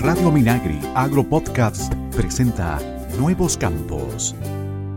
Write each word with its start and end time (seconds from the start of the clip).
Radio 0.00 0.30
Minagri 0.30 0.80
Agropodcast 0.94 1.92
presenta 2.16 2.78
Nuevos 3.18 3.58
Campos. 3.58 4.34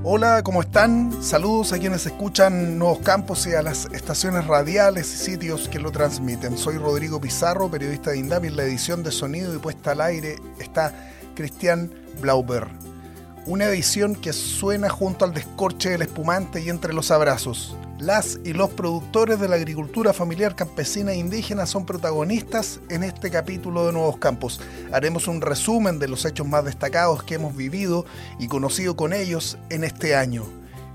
Hola, 0.01 0.41
¿cómo 0.43 0.61
están? 0.61 1.21
Saludos 1.21 1.73
a 1.73 1.79
quienes 1.79 2.05
escuchan 2.05 2.79
Nuevos 2.79 2.99
Campos 2.99 3.45
y 3.47 3.53
a 3.53 3.61
las 3.61 3.87
estaciones 3.87 4.47
radiales 4.47 5.13
y 5.13 5.17
sitios 5.17 5.67
que 5.67 5.79
lo 5.79 5.91
transmiten. 5.91 6.57
Soy 6.57 6.77
Rodrigo 6.77 7.19
Pizarro, 7.19 7.69
periodista 7.69 8.11
de 8.11 8.19
INDAP 8.19 8.45
en 8.45 8.55
la 8.55 8.63
edición 8.63 9.03
de 9.03 9.11
sonido 9.11 9.53
y 9.53 9.57
puesta 9.57 9.91
al 9.91 9.99
aire 9.99 10.37
está 10.57 10.93
Cristian 11.35 11.91
Blauber. 12.21 12.92
Una 13.45 13.65
edición 13.65 14.15
que 14.15 14.31
suena 14.31 14.89
junto 14.89 15.25
al 15.25 15.33
descorche 15.33 15.89
del 15.89 16.03
espumante 16.03 16.61
y 16.61 16.69
entre 16.69 16.93
los 16.93 17.11
abrazos. 17.11 17.75
Las 17.99 18.39
y 18.45 18.53
los 18.53 18.69
productores 18.69 19.37
de 19.37 19.49
la 19.49 19.57
agricultura 19.57 20.13
familiar 20.13 20.55
campesina 20.55 21.11
e 21.11 21.17
indígena 21.17 21.65
son 21.65 21.85
protagonistas 21.85 22.79
en 22.89 23.03
este 23.03 23.29
capítulo 23.29 23.85
de 23.85 23.91
Nuevos 23.91 24.17
Campos. 24.17 24.61
Haremos 24.93 25.27
un 25.27 25.41
resumen 25.41 25.99
de 25.99 26.07
los 26.07 26.23
hechos 26.23 26.47
más 26.47 26.63
destacados 26.63 27.21
que 27.23 27.35
hemos 27.35 27.53
vivido 27.53 28.05
y 28.39 28.47
conocido 28.47 28.95
con 28.95 29.11
ellos 29.11 29.57
en 29.69 29.83
este 29.83 30.15
año. 30.15 30.45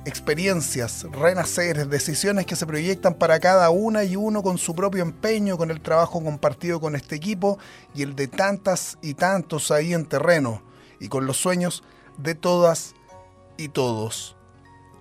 Experiencias, 0.06 1.04
renaceres, 1.12 1.90
decisiones 1.90 2.46
que 2.46 2.56
se 2.56 2.64
proyectan 2.64 3.12
para 3.12 3.40
cada 3.40 3.68
una 3.68 4.04
y 4.04 4.16
uno 4.16 4.42
con 4.42 4.56
su 4.56 4.74
propio 4.74 5.02
empeño, 5.02 5.58
con 5.58 5.70
el 5.70 5.82
trabajo 5.82 6.24
compartido 6.24 6.80
con 6.80 6.96
este 6.96 7.14
equipo 7.14 7.58
y 7.94 8.00
el 8.00 8.16
de 8.16 8.26
tantas 8.26 8.96
y 9.02 9.12
tantos 9.12 9.70
ahí 9.70 9.92
en 9.92 10.06
terreno, 10.06 10.62
y 10.98 11.08
con 11.08 11.26
los 11.26 11.36
sueños 11.36 11.84
de 12.18 12.34
todas 12.34 12.94
y 13.56 13.68
todos. 13.68 14.34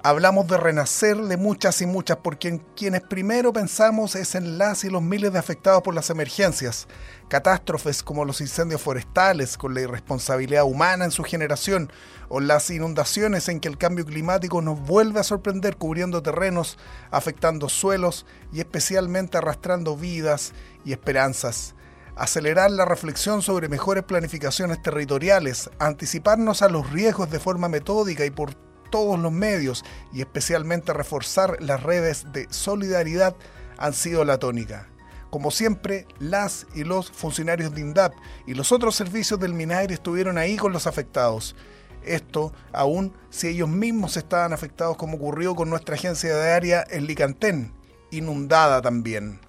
Hablamos 0.03 0.47
de 0.47 0.57
renacer 0.57 1.17
de 1.17 1.35
muchas 1.35 1.81
y 1.81 1.85
muchas, 1.85 2.19
porque 2.23 2.47
en 2.47 2.59
quienes 2.77 3.01
primero 3.01 3.51
pensamos 3.51 4.15
es 4.15 4.35
en 4.35 4.57
las 4.57 4.85
y 4.85 4.89
los 4.89 5.01
miles 5.01 5.33
de 5.33 5.39
afectados 5.39 5.81
por 5.81 5.95
las 5.95 6.09
emergencias, 6.09 6.87
catástrofes 7.27 8.03
como 8.03 8.23
los 8.23 8.39
incendios 8.39 8.79
forestales, 8.79 9.57
con 9.57 9.73
la 9.73 9.81
irresponsabilidad 9.81 10.63
humana 10.63 11.03
en 11.03 11.11
su 11.11 11.23
generación, 11.23 11.91
o 12.29 12.39
las 12.39 12.69
inundaciones 12.69 13.49
en 13.49 13.59
que 13.59 13.67
el 13.67 13.77
cambio 13.77 14.05
climático 14.05 14.61
nos 14.61 14.79
vuelve 14.79 15.19
a 15.19 15.23
sorprender 15.23 15.75
cubriendo 15.75 16.21
terrenos, 16.21 16.77
afectando 17.11 17.67
suelos 17.67 18.25
y 18.53 18.59
especialmente 18.59 19.37
arrastrando 19.39 19.97
vidas 19.97 20.53
y 20.85 20.93
esperanzas 20.93 21.75
acelerar 22.17 22.71
la 22.71 22.85
reflexión 22.85 23.41
sobre 23.41 23.69
mejores 23.69 24.03
planificaciones 24.03 24.81
territoriales, 24.81 25.69
anticiparnos 25.79 26.61
a 26.61 26.69
los 26.69 26.89
riesgos 26.91 27.29
de 27.29 27.39
forma 27.39 27.69
metódica 27.69 28.25
y 28.25 28.31
por 28.31 28.53
todos 28.89 29.19
los 29.19 29.31
medios 29.31 29.83
y 30.13 30.21
especialmente 30.21 30.93
reforzar 30.93 31.57
las 31.61 31.83
redes 31.83 32.25
de 32.31 32.47
solidaridad 32.49 33.35
han 33.77 33.93
sido 33.93 34.25
la 34.25 34.39
tónica. 34.39 34.87
Como 35.29 35.51
siempre, 35.51 36.07
las 36.19 36.67
y 36.73 36.83
los 36.83 37.11
funcionarios 37.11 37.73
de 37.73 37.81
INDAP 37.81 38.13
y 38.45 38.53
los 38.53 38.71
otros 38.71 38.95
servicios 38.95 39.39
del 39.39 39.53
MINAIR 39.53 39.91
estuvieron 39.91 40.37
ahí 40.37 40.55
con 40.55 40.71
los 40.71 40.87
afectados. 40.87 41.55
Esto 42.03 42.53
aún 42.71 43.13
si 43.29 43.49
ellos 43.49 43.67
mismos 43.67 44.15
estaban 44.15 44.53
afectados 44.53 44.95
como 44.95 45.17
ocurrió 45.17 45.53
con 45.53 45.69
nuestra 45.69 45.95
agencia 45.95 46.35
de 46.35 46.51
área 46.51 46.85
en 46.89 47.05
Licantén, 47.05 47.73
inundada 48.09 48.81
también. 48.81 49.41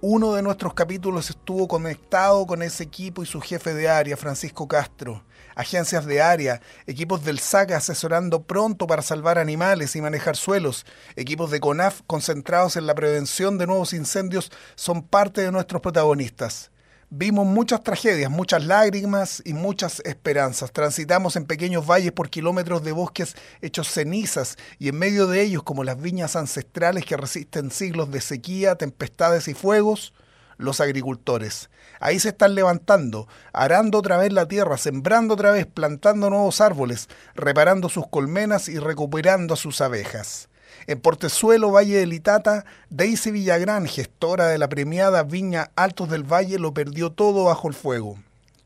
Uno 0.00 0.34
de 0.34 0.42
nuestros 0.42 0.74
capítulos 0.74 1.28
estuvo 1.28 1.66
conectado 1.66 2.46
con 2.46 2.62
ese 2.62 2.84
equipo 2.84 3.22
y 3.22 3.26
su 3.26 3.40
jefe 3.40 3.74
de 3.74 3.88
área, 3.88 4.16
Francisco 4.16 4.68
Castro 4.68 5.24
agencias 5.58 6.06
de 6.06 6.22
área, 6.22 6.60
equipos 6.86 7.24
del 7.24 7.40
SAC 7.40 7.72
asesorando 7.72 8.44
pronto 8.44 8.86
para 8.86 9.02
salvar 9.02 9.38
animales 9.38 9.96
y 9.96 10.00
manejar 10.00 10.36
suelos, 10.36 10.86
equipos 11.16 11.50
de 11.50 11.58
CONAF 11.58 12.02
concentrados 12.06 12.76
en 12.76 12.86
la 12.86 12.94
prevención 12.94 13.58
de 13.58 13.66
nuevos 13.66 13.92
incendios 13.92 14.52
son 14.76 15.02
parte 15.02 15.40
de 15.40 15.50
nuestros 15.50 15.82
protagonistas. 15.82 16.70
Vimos 17.10 17.46
muchas 17.46 17.82
tragedias, 17.82 18.30
muchas 18.30 18.66
lágrimas 18.66 19.40
y 19.46 19.54
muchas 19.54 20.00
esperanzas. 20.00 20.72
Transitamos 20.72 21.36
en 21.36 21.46
pequeños 21.46 21.86
valles 21.86 22.12
por 22.12 22.28
kilómetros 22.28 22.84
de 22.84 22.92
bosques 22.92 23.34
hechos 23.62 23.88
cenizas 23.88 24.58
y 24.78 24.90
en 24.90 24.98
medio 24.98 25.26
de 25.26 25.40
ellos, 25.40 25.62
como 25.62 25.84
las 25.84 25.98
viñas 25.98 26.36
ancestrales 26.36 27.06
que 27.06 27.16
resisten 27.16 27.70
siglos 27.70 28.10
de 28.10 28.20
sequía, 28.20 28.74
tempestades 28.74 29.48
y 29.48 29.54
fuegos, 29.54 30.12
los 30.58 30.82
agricultores. 30.82 31.70
Ahí 31.98 32.20
se 32.20 32.28
están 32.28 32.54
levantando, 32.54 33.26
arando 33.54 33.96
otra 33.96 34.18
vez 34.18 34.30
la 34.34 34.46
tierra, 34.46 34.76
sembrando 34.76 35.32
otra 35.32 35.50
vez, 35.50 35.64
plantando 35.64 36.28
nuevos 36.28 36.60
árboles, 36.60 37.08
reparando 37.34 37.88
sus 37.88 38.06
colmenas 38.06 38.68
y 38.68 38.78
recuperando 38.78 39.54
a 39.54 39.56
sus 39.56 39.80
abejas. 39.80 40.50
En 40.86 41.00
Portezuelo, 41.00 41.72
Valle 41.72 41.96
de 41.96 42.06
Litata, 42.06 42.64
Daisy 42.90 43.30
Villagrán, 43.30 43.86
gestora 43.86 44.46
de 44.46 44.58
la 44.58 44.68
premiada 44.68 45.22
Viña 45.22 45.70
Altos 45.76 46.08
del 46.08 46.24
Valle, 46.24 46.58
lo 46.58 46.72
perdió 46.72 47.10
todo 47.10 47.44
bajo 47.44 47.68
el 47.68 47.74
fuego 47.74 48.16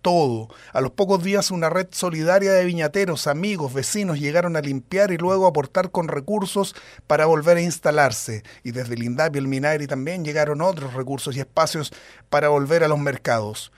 todo. 0.02 0.48
A 0.72 0.80
los 0.80 0.90
pocos 0.90 1.22
días 1.22 1.50
una 1.50 1.70
red 1.70 1.86
solidaria 1.92 2.52
de 2.52 2.64
viñateros, 2.64 3.26
amigos, 3.26 3.72
vecinos 3.72 4.18
llegaron 4.18 4.56
a 4.56 4.60
limpiar 4.60 5.12
y 5.12 5.16
luego 5.16 5.46
aportar 5.46 5.90
con 5.90 6.08
recursos 6.08 6.74
para 7.06 7.26
volver 7.26 7.56
a 7.56 7.62
instalarse. 7.62 8.42
Y 8.64 8.72
desde 8.72 8.94
el 8.94 9.02
el 9.02 9.48
Minagri 9.48 9.86
también 9.86 10.24
llegaron 10.24 10.60
otros 10.60 10.94
recursos 10.94 11.36
y 11.36 11.40
espacios 11.40 11.92
para 12.28 12.48
volver 12.48 12.84
a 12.84 12.88
los 12.88 12.98
mercados. 12.98 13.72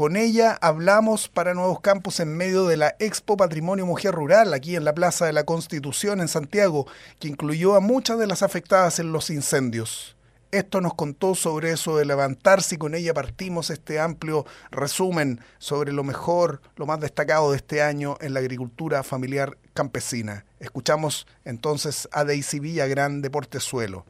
Con 0.00 0.16
ella 0.16 0.56
hablamos 0.62 1.28
para 1.28 1.52
Nuevos 1.52 1.80
Campos 1.80 2.20
en 2.20 2.34
medio 2.34 2.66
de 2.66 2.78
la 2.78 2.96
Expo 3.00 3.36
Patrimonio 3.36 3.84
Mujer 3.84 4.14
Rural, 4.14 4.54
aquí 4.54 4.74
en 4.74 4.86
la 4.86 4.94
Plaza 4.94 5.26
de 5.26 5.34
la 5.34 5.44
Constitución 5.44 6.22
en 6.22 6.28
Santiago, 6.28 6.86
que 7.18 7.28
incluyó 7.28 7.74
a 7.74 7.80
muchas 7.80 8.18
de 8.18 8.26
las 8.26 8.42
afectadas 8.42 8.98
en 8.98 9.12
los 9.12 9.28
incendios. 9.28 10.16
Esto 10.52 10.80
nos 10.80 10.94
contó 10.94 11.34
sobre 11.34 11.72
eso 11.72 11.98
de 11.98 12.06
levantarse 12.06 12.76
y 12.76 12.78
con 12.78 12.94
ella 12.94 13.12
partimos 13.12 13.68
este 13.68 14.00
amplio 14.00 14.46
resumen 14.70 15.40
sobre 15.58 15.92
lo 15.92 16.02
mejor, 16.02 16.62
lo 16.76 16.86
más 16.86 16.98
destacado 17.00 17.50
de 17.50 17.58
este 17.58 17.82
año 17.82 18.16
en 18.22 18.32
la 18.32 18.40
agricultura 18.40 19.02
familiar 19.02 19.58
campesina. 19.74 20.46
Escuchamos 20.60 21.26
entonces 21.44 22.08
a 22.10 22.24
Daisy 22.24 22.58
Villagrán 22.58 23.20
de 23.20 23.28
Portezuelo. 23.28 24.06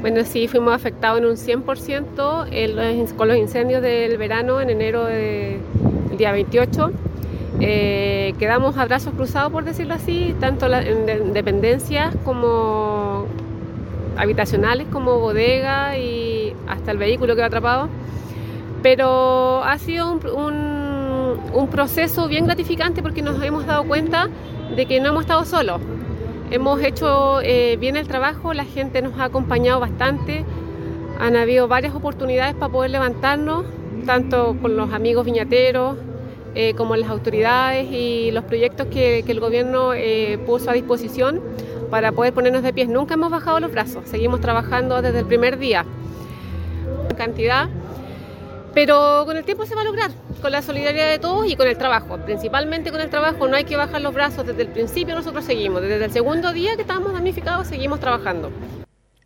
Bueno, 0.00 0.24
sí, 0.24 0.46
fuimos 0.46 0.74
afectados 0.74 1.18
en 1.18 1.26
un 1.26 1.36
100% 1.36 3.16
con 3.16 3.28
los 3.28 3.36
incendios 3.36 3.82
del 3.82 4.18
verano 4.18 4.60
en 4.60 4.70
enero 4.70 5.04
del 5.04 5.60
día 6.16 6.32
28. 6.32 6.92
Eh, 7.60 8.34
quedamos 8.38 8.76
a 8.76 8.84
brazos 8.84 9.14
cruzados, 9.14 9.50
por 9.50 9.64
decirlo 9.64 9.94
así, 9.94 10.34
tanto 10.38 10.66
en 10.72 11.32
dependencias 11.32 12.14
como 12.24 13.26
habitacionales 14.16 14.86
como 14.90 15.18
bodega 15.18 15.96
y 15.98 16.54
hasta 16.66 16.90
el 16.90 16.98
vehículo 16.98 17.36
que 17.36 17.42
ha 17.42 17.46
atrapado. 17.46 17.88
Pero 18.82 19.64
ha 19.64 19.78
sido 19.78 20.12
un, 20.12 21.66
proceso 21.70 22.28
bien 22.28 22.46
gratificante 22.46 23.02
porque 23.02 23.22
nos 23.22 23.42
hemos 23.42 23.66
dado 23.66 23.84
cuenta 23.84 24.28
de 24.74 24.86
que 24.86 25.00
no 25.00 25.08
hemos 25.08 25.22
estado 25.22 25.44
solos. 25.44 25.80
Hemos 26.50 26.80
hecho 26.80 27.40
eh, 27.42 27.76
bien 27.78 27.96
el 27.96 28.06
trabajo, 28.06 28.54
la 28.54 28.64
gente 28.64 29.02
nos 29.02 29.18
ha 29.18 29.24
acompañado 29.24 29.80
bastante, 29.80 30.44
han 31.18 31.34
habido 31.34 31.66
varias 31.66 31.92
oportunidades 31.94 32.54
para 32.54 32.70
poder 32.70 32.92
levantarnos, 32.92 33.64
tanto 34.06 34.56
con 34.62 34.76
los 34.76 34.92
amigos 34.92 35.24
viñateros, 35.24 35.96
eh, 36.54 36.74
como 36.74 36.94
las 36.94 37.10
autoridades 37.10 37.90
y 37.90 38.30
los 38.30 38.44
proyectos 38.44 38.86
que, 38.86 39.24
el 39.26 39.40
gobierno 39.40 39.92
eh, 39.92 40.38
puso 40.46 40.70
a 40.70 40.72
disposición 40.72 41.40
para 41.90 42.12
poder 42.12 42.32
ponernos 42.32 42.62
de 42.62 42.72
pies. 42.72 42.88
Nunca 42.88 43.14
hemos 43.14 43.30
bajado 43.30 43.58
los 43.58 43.72
brazos, 43.72 44.04
seguimos 44.08 44.40
trabajando 44.40 45.02
desde 45.02 45.18
el 45.18 45.26
primer 45.26 45.58
día. 45.58 45.84
Cantidad, 47.16 47.68
pero 48.76 49.22
con 49.24 49.38
el 49.38 49.44
tiempo 49.46 49.64
se 49.64 49.74
va 49.74 49.80
a 49.80 49.84
lograr, 49.84 50.10
con 50.42 50.52
la 50.52 50.60
solidaridad 50.60 51.08
de 51.08 51.18
todos 51.18 51.50
y 51.50 51.56
con 51.56 51.66
el 51.66 51.78
trabajo. 51.78 52.18
Principalmente 52.18 52.90
con 52.90 53.00
el 53.00 53.08
trabajo, 53.08 53.48
no 53.48 53.56
hay 53.56 53.64
que 53.64 53.74
bajar 53.74 54.02
los 54.02 54.12
brazos. 54.12 54.46
Desde 54.46 54.60
el 54.60 54.68
principio 54.68 55.14
nosotros 55.14 55.46
seguimos, 55.46 55.80
desde 55.80 56.04
el 56.04 56.12
segundo 56.12 56.52
día 56.52 56.76
que 56.76 56.82
estábamos 56.82 57.14
damnificados, 57.14 57.68
seguimos 57.68 58.00
trabajando. 58.00 58.52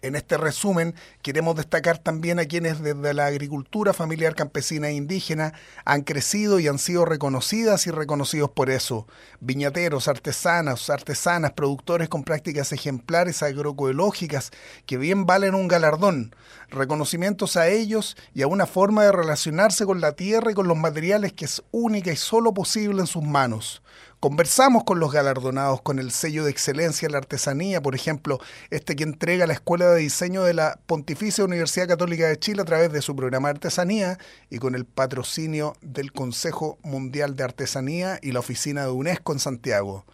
En 0.02 0.16
este 0.16 0.38
resumen 0.38 0.94
queremos 1.20 1.56
destacar 1.56 1.98
también 1.98 2.38
a 2.38 2.46
quienes 2.46 2.80
desde 2.80 3.12
la 3.12 3.26
agricultura 3.26 3.92
familiar 3.92 4.34
campesina 4.34 4.88
e 4.88 4.94
indígena 4.94 5.52
han 5.84 6.02
crecido 6.02 6.58
y 6.58 6.68
han 6.68 6.78
sido 6.78 7.04
reconocidas 7.04 7.86
y 7.86 7.90
reconocidos 7.90 8.48
por 8.50 8.70
eso. 8.70 9.06
Viñateros, 9.40 10.08
artesanas, 10.08 10.88
artesanas, 10.88 11.52
productores 11.52 12.08
con 12.08 12.24
prácticas 12.24 12.72
ejemplares 12.72 13.42
agroecológicas 13.42 14.52
que 14.86 14.96
bien 14.96 15.26
valen 15.26 15.54
un 15.54 15.68
galardón. 15.68 16.34
Reconocimientos 16.70 17.58
a 17.58 17.68
ellos 17.68 18.16
y 18.32 18.40
a 18.40 18.46
una 18.46 18.64
forma 18.64 19.04
de 19.04 19.12
relacionarse 19.12 19.84
con 19.84 20.00
la 20.00 20.12
tierra 20.12 20.50
y 20.50 20.54
con 20.54 20.66
los 20.66 20.78
materiales 20.78 21.34
que 21.34 21.44
es 21.44 21.62
única 21.72 22.10
y 22.10 22.16
solo 22.16 22.54
posible 22.54 23.02
en 23.02 23.06
sus 23.06 23.22
manos. 23.22 23.82
Conversamos 24.20 24.84
con 24.84 25.00
los 25.00 25.12
galardonados 25.12 25.80
con 25.80 25.98
el 25.98 26.10
sello 26.10 26.44
de 26.44 26.50
excelencia 26.50 27.06
en 27.06 27.12
la 27.12 27.18
artesanía, 27.18 27.80
por 27.80 27.94
ejemplo, 27.94 28.38
este 28.68 28.94
que 28.94 29.02
entrega 29.02 29.46
la 29.46 29.54
Escuela 29.54 29.86
de 29.86 30.00
Diseño 30.00 30.42
de 30.42 30.52
la 30.52 30.78
Pontificia 30.84 31.42
Universidad 31.42 31.88
Católica 31.88 32.28
de 32.28 32.38
Chile 32.38 32.60
a 32.60 32.66
través 32.66 32.92
de 32.92 33.00
su 33.00 33.16
programa 33.16 33.48
de 33.48 33.52
artesanía 33.52 34.18
y 34.50 34.58
con 34.58 34.74
el 34.74 34.84
patrocinio 34.84 35.74
del 35.80 36.12
Consejo 36.12 36.78
Mundial 36.82 37.34
de 37.34 37.44
Artesanía 37.44 38.18
y 38.20 38.32
la 38.32 38.40
Oficina 38.40 38.82
de 38.82 38.90
UNESCO 38.90 39.32
en 39.32 39.38
Santiago. 39.38 40.04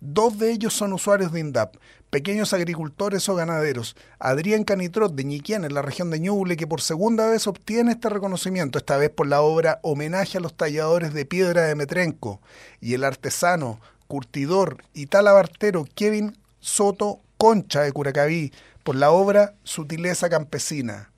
Dos 0.00 0.38
de 0.38 0.52
ellos 0.52 0.74
son 0.74 0.92
usuarios 0.92 1.32
de 1.32 1.40
INDAP, 1.40 1.74
pequeños 2.10 2.52
agricultores 2.52 3.28
o 3.28 3.34
ganaderos. 3.34 3.96
Adrián 4.18 4.64
Canitrot 4.64 5.14
de 5.14 5.24
Ñiquén, 5.24 5.64
en 5.64 5.74
la 5.74 5.82
región 5.82 6.10
de 6.10 6.20
Ñuble, 6.20 6.56
que 6.56 6.66
por 6.66 6.80
segunda 6.80 7.28
vez 7.28 7.46
obtiene 7.46 7.92
este 7.92 8.08
reconocimiento, 8.08 8.78
esta 8.78 8.96
vez 8.96 9.10
por 9.10 9.26
la 9.26 9.40
obra 9.40 9.80
Homenaje 9.82 10.38
a 10.38 10.40
los 10.40 10.54
talladores 10.54 11.12
de 11.12 11.26
piedra 11.26 11.62
de 11.62 11.74
Metrenco, 11.74 12.40
y 12.80 12.94
el 12.94 13.04
artesano, 13.04 13.80
curtidor 14.06 14.82
y 14.94 15.06
talabartero 15.06 15.84
Kevin 15.94 16.36
Soto 16.60 17.20
Concha 17.36 17.82
de 17.82 17.92
Curacaví, 17.92 18.52
por 18.82 18.96
la 18.96 19.10
obra 19.10 19.54
Sutileza 19.64 20.30
Campesina. 20.30 21.10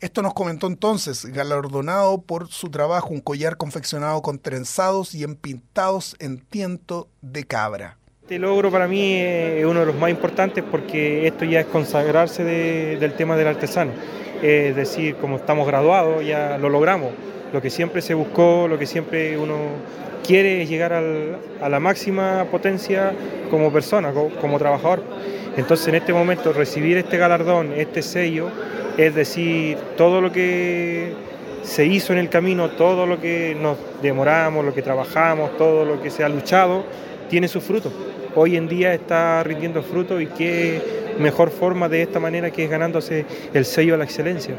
Esto 0.00 0.20
nos 0.20 0.34
comentó 0.34 0.66
entonces, 0.66 1.24
galardonado 1.24 2.20
por 2.20 2.48
su 2.48 2.70
trabajo, 2.70 3.08
un 3.10 3.20
collar 3.20 3.56
confeccionado 3.56 4.20
con 4.20 4.38
trenzados 4.38 5.14
y 5.14 5.22
empintados 5.22 6.16
en 6.18 6.38
tiento 6.38 7.08
de 7.22 7.44
cabra. 7.44 7.96
Este 8.24 8.38
logro 8.38 8.70
para 8.70 8.88
mí 8.88 9.16
es 9.18 9.66
uno 9.66 9.80
de 9.80 9.84
los 9.84 9.96
más 9.96 10.08
importantes 10.08 10.64
porque 10.70 11.26
esto 11.26 11.44
ya 11.44 11.60
es 11.60 11.66
consagrarse 11.66 12.42
del 12.42 13.12
tema 13.12 13.36
del 13.36 13.48
artesano. 13.48 13.92
Es 14.40 14.74
decir, 14.74 15.16
como 15.16 15.36
estamos 15.36 15.66
graduados, 15.66 16.24
ya 16.24 16.56
lo 16.56 16.70
logramos. 16.70 17.10
Lo 17.52 17.60
que 17.60 17.68
siempre 17.68 18.00
se 18.00 18.14
buscó, 18.14 18.66
lo 18.66 18.78
que 18.78 18.86
siempre 18.86 19.36
uno 19.36 19.56
quiere 20.26 20.62
es 20.62 20.70
llegar 20.70 20.94
a 20.94 21.68
la 21.68 21.80
máxima 21.80 22.46
potencia 22.50 23.12
como 23.50 23.70
persona, 23.70 24.14
como, 24.40 24.58
trabajador. 24.58 25.02
Entonces 25.58 25.86
en 25.88 25.96
este 25.96 26.14
momento 26.14 26.54
recibir 26.54 26.96
este 26.96 27.18
galardón, 27.18 27.74
este 27.76 28.00
sello, 28.00 28.48
es 28.96 29.14
decir, 29.14 29.76
todo 29.98 30.22
lo 30.22 30.32
que 30.32 31.12
se 31.62 31.84
hizo 31.84 32.14
en 32.14 32.20
el 32.20 32.30
camino, 32.30 32.70
todo 32.70 33.04
lo 33.04 33.20
que 33.20 33.54
nos 33.60 33.76
demoramos, 34.00 34.64
lo 34.64 34.72
que 34.72 34.80
trabajamos, 34.80 35.58
todo 35.58 35.84
lo 35.84 36.00
que 36.00 36.08
se 36.08 36.24
ha 36.24 36.28
luchado, 36.30 36.86
tiene 37.28 37.48
su 37.48 37.60
fruto 37.60 37.92
hoy 38.34 38.56
en 38.56 38.68
día 38.68 38.94
está 38.94 39.42
rindiendo 39.42 39.82
fruto 39.82 40.20
y 40.20 40.26
qué 40.26 41.14
mejor 41.18 41.50
forma 41.50 41.88
de 41.88 42.02
esta 42.02 42.20
manera 42.20 42.50
que 42.50 42.64
es 42.64 42.70
ganándose 42.70 43.26
el 43.52 43.64
sello 43.64 43.92
de 43.92 43.98
la 43.98 44.04
excelencia. 44.04 44.56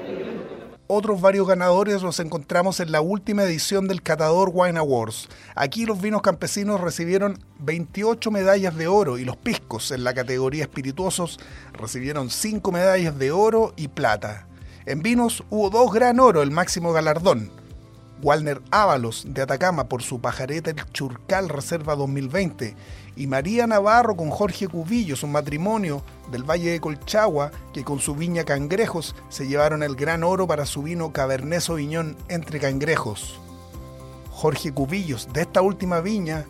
Otros 0.88 1.20
varios 1.20 1.48
ganadores 1.48 2.04
los 2.04 2.20
encontramos 2.20 2.80
en 2.80 2.92
la 2.92 3.02
última 3.02 3.44
edición 3.44 3.88
del 3.88 4.04
Catador 4.04 4.52
Wine 4.54 4.78
Awards. 4.78 5.28
Aquí 5.56 5.88
los 5.88 6.00
vinos 6.00 6.22
campesinos 6.22 6.80
recibieron 6.80 7.40
28 7.58 8.30
medallas 8.30 8.78
de 8.78 8.88
oro 8.88 9.18
y 9.18 9.26
los 9.26 9.36
piscos 9.36 9.90
en 9.90 10.04
la 10.04 10.14
categoría 10.14 10.62
espirituosos 10.62 11.40
recibieron 11.74 12.30
5 12.30 12.72
medallas 12.72 13.18
de 13.18 13.32
oro 13.32 13.74
y 13.76 13.88
plata. 13.88 14.48
En 14.86 15.02
vinos 15.02 15.44
hubo 15.50 15.72
dos 15.72 15.92
gran 15.92 16.20
oro, 16.20 16.44
el 16.44 16.52
máximo 16.52 16.94
galardón. 16.94 17.50
Walner 18.26 18.60
Ábalos 18.72 19.24
de 19.30 19.44
Atacama 19.44 19.84
por 19.84 20.02
su 20.02 20.20
pajareta 20.20 20.72
El 20.72 20.84
Churcal 20.92 21.48
Reserva 21.48 21.96
2020 21.96 22.76
y 23.16 23.28
María 23.28 23.68
Navarro 23.68 24.16
con 24.16 24.32
Jorge 24.32 24.68
Cubillos, 24.68 25.22
un 25.22 25.32
matrimonio 25.32 26.02
del 26.32 26.42
Valle 26.42 26.72
de 26.72 26.80
Colchagua 26.80 27.52
que 27.72 27.84
con 27.84 28.00
su 28.00 28.16
viña 28.16 28.44
Cangrejos 28.44 29.14
se 29.30 29.48
llevaron 29.48 29.84
el 29.84 29.96
gran 29.96 30.24
oro 30.24 30.48
para 30.48 30.66
su 30.66 30.82
vino 30.82 31.14
Cabernet 31.14 31.62
Sauvignon 31.62 32.18
entre 32.28 32.60
cangrejos. 32.60 33.40
Jorge 34.32 34.74
Cubillos, 34.74 35.32
de 35.32 35.42
esta 35.42 35.62
última 35.62 36.00
viña, 36.00 36.46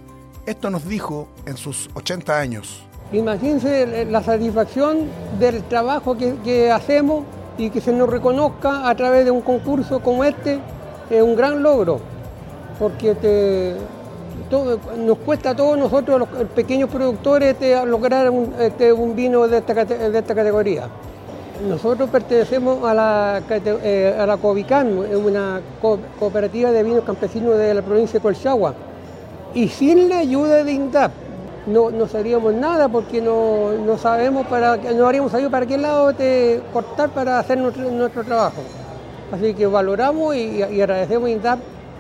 esto 0.46 0.70
nos 0.70 0.88
dijo 0.88 1.28
en 1.46 1.58
sus 1.58 1.90
80 1.94 2.40
años. 2.40 2.86
Imagínense 3.12 4.06
la 4.06 4.24
satisfacción 4.24 5.10
del 5.42 5.62
trabajo 5.64 6.16
que, 6.18 6.72
hacemos 6.72 7.26
y 7.58 7.70
que 7.70 7.82
se 7.82 7.92
nos 7.92 8.10
reconozca 8.10 8.90
a 8.90 8.96
través 8.96 9.26
de 9.26 9.32
un 9.32 9.42
concurso 9.42 10.00
como 10.00 10.24
este, 10.24 10.62
es 11.10 11.22
un 11.22 11.36
gran 11.36 11.62
logro, 11.62 12.00
porque 12.80 13.16
te, 13.16 13.76
nos 14.98 15.18
cuesta 15.20 15.52
a 15.52 15.56
todos 15.56 15.78
nosotros, 15.78 16.20
los 16.20 16.30
pequeños 16.50 16.90
productores, 16.90 17.56
lograr 17.86 18.30
un, 18.30 18.54
este, 18.60 18.94
vino 18.94 19.48
de 19.48 19.58
esta, 19.58 19.74
categoría. 20.36 20.88
Nosotros 21.68 22.10
pertenecemos 22.10 22.84
a 22.84 22.94
la, 22.94 23.42
eh, 23.50 24.16
a 24.20 24.26
la 24.26 24.38
COVICAN, 24.38 24.98
una 24.98 25.62
cooperativa 26.20 26.72
de 26.72 26.84
vinos 26.84 27.04
campesinos 27.06 27.58
de 27.58 27.74
la 27.74 27.82
provincia 27.82 28.20
de 28.20 28.24
Colchagua. 28.24 28.74
Y 29.54 29.70
sin 29.70 30.10
la 30.10 30.20
ayuda 30.20 30.66
de 30.66 30.74
INDAP 30.74 31.12
no, 31.68 31.90
no 31.90 32.08
sabríamos 32.08 32.54
nada 32.54 32.90
porque 32.90 33.22
no, 33.22 33.72
no 33.72 33.98
sabemos 33.98 34.46
para, 34.48 34.78
no 34.78 35.06
habríamos 35.06 35.32
sabido 35.32 35.50
para 35.50 35.66
qué 35.66 35.78
lado 35.78 36.14
te 36.14 36.62
cortar 36.74 37.10
para 37.10 37.40
hacer 37.40 37.58
nuestro 37.58 38.24
trabajo. 38.24 38.62
Así 39.32 39.54
que 39.54 39.66
valoramos 39.66 40.36
y, 40.36 40.58
y 40.58 40.82
agradecemos 40.82 41.28
a 41.28 41.32
INDAP 41.32 41.60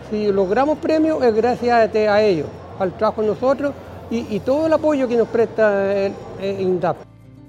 si 0.09 0.31
logramos 0.31 0.77
premios 0.77 1.23
es 1.23 1.33
gracias 1.33 1.95
a 1.95 2.21
ellos, 2.21 2.47
al 2.79 2.95
trabajo 2.97 3.21
de 3.21 3.27
nosotros 3.29 3.73
y, 4.11 4.39
todo 4.41 4.67
el 4.67 4.73
apoyo 4.73 5.07
que 5.07 5.17
nos 5.17 5.27
presta 5.27 5.93
el, 5.93 6.13
INDAP. 6.39 6.97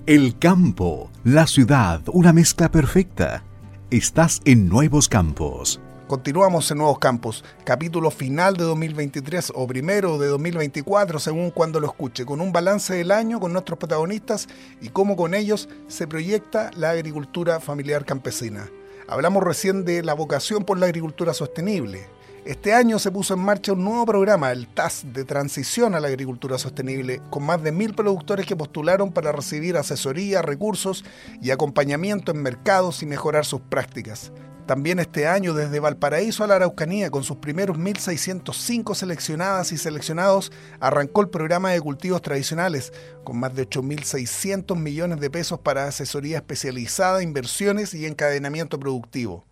El 0.07 0.39
campo, 0.39 1.11
la 1.25 1.47
ciudad, 1.47 2.01
una 2.13 2.33
mezcla 2.33 2.71
perfecta. 2.71 3.43
Estás 3.91 4.41
en 4.45 4.69
Nuevos 4.69 5.09
Campos. 5.09 5.81
Continuamos 6.07 6.71
en 6.71 6.79
Nuevos 6.79 6.99
Campos, 6.99 7.45
capítulo 7.65 8.11
final 8.11 8.57
de 8.57 8.65
2023 8.65 9.53
o 9.55 9.67
primero 9.67 10.19
de 10.19 10.29
2024, 10.29 11.19
según 11.19 11.51
cuando 11.51 11.81
lo 11.81 11.89
escuche, 11.89 12.25
con 12.25 12.41
un 12.41 12.53
balance 12.53 12.95
del 12.95 13.11
año 13.11 13.41
con 13.41 13.53
nuestros 13.53 13.79
protagonistas 13.79 14.49
y 14.81 14.89
cómo 14.89 15.17
con 15.17 15.35
ellos 15.35 15.69
se 15.89 16.07
proyecta 16.07 16.71
la 16.77 16.91
agricultura 16.91 17.59
familiar 17.59 18.05
campesina. 18.05 18.69
Hablamos 19.09 19.43
recién 19.43 19.85
de 19.85 20.03
la 20.03 20.15
vocación 20.15 20.65
por 20.65 20.79
la 20.79 20.87
agricultura 20.87 21.33
sostenible, 21.33 22.09
este 22.47 22.73
año 22.73 23.01
se 23.01 23.11
puso 23.11 23.35
en 23.35 23.41
marcha 23.41 23.73
un 23.73 23.83
nuevo 23.83 24.07
programa, 24.07 24.53
el 24.53 24.69
TAS, 24.69 25.05
de 25.13 25.25
transición 25.25 25.97
a 25.97 26.01
la 26.01 26.07
agricultura 26.07 26.59
sostenible, 26.59 27.21
con 27.29 27.43
más 27.43 27.61
de 27.61 27.73
mil 27.73 27.93
productores 27.93 28.47
que 28.47 28.55
postularon 28.55 29.11
para 29.11 29.33
recibir 29.33 29.77
asesoría, 29.77 30.43
recursos 30.43 31.05
y 31.43 31.51
acompañamiento 31.51 32.31
en 32.31 32.41
mercados 32.41 33.03
y 33.03 33.07
mejorar 33.07 33.45
sus 33.45 33.63
prácticas. 33.63 34.31
También 34.67 34.99
este 34.99 35.29
año, 35.29 35.55
desde 35.55 35.79
Valparaíso 35.79 36.43
a 36.43 36.49
la 36.49 36.57
Araucanía, 36.57 37.09
con 37.11 37.23
sus 37.23 37.37
primeros 37.37 37.79
1.605 37.79 38.97
seleccionadas 38.97 39.71
y 39.71 39.79
seleccionados, 39.79 40.51
arrancó 40.81 41.21
el 41.21 41.29
programa 41.29 41.71
de 41.71 41.81
cultivos 41.81 42.21
tradicionales, 42.21 42.93
con 43.23 43.39
más 43.39 43.55
de 43.55 43.69
8.600 43.69 44.77
millones 44.77 45.21
de 45.21 45.31
pesos 45.31 45.61
para 45.61 45.87
asesoría 45.87 46.39
especializada, 46.39 47.23
inversiones 47.23 47.95
y 47.95 48.07
encadenamiento 48.07 48.81
productivo. 48.81 49.45